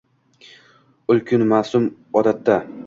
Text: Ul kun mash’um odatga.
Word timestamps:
Ul 1.13 1.21
kun 1.31 1.47
mash’um 1.53 1.89
odatga. 2.23 2.61